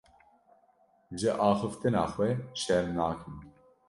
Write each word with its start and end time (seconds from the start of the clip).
Ji 1.19 1.31
axiftina 1.47 2.03
xwe 2.13 2.29
şerm 2.61 2.89
nakim. 2.97 3.37